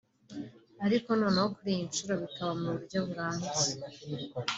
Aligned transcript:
ariko 0.85 1.09
noneho 1.19 1.47
kuri 1.55 1.69
iyi 1.73 1.87
nshuro 1.89 2.13
bikaba 2.21 2.51
mu 2.59 2.67
buryo 2.73 2.97
burambye 3.07 3.51